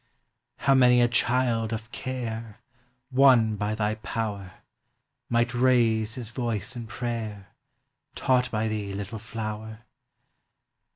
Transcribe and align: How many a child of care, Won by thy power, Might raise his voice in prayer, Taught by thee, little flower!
How 0.57 0.73
many 0.73 0.99
a 0.99 1.07
child 1.07 1.71
of 1.71 1.91
care, 1.91 2.57
Won 3.11 3.55
by 3.55 3.75
thy 3.75 3.93
power, 3.93 4.53
Might 5.29 5.53
raise 5.53 6.15
his 6.15 6.31
voice 6.31 6.75
in 6.75 6.87
prayer, 6.87 7.49
Taught 8.15 8.49
by 8.49 8.67
thee, 8.67 8.93
little 8.93 9.19
flower! 9.19 9.81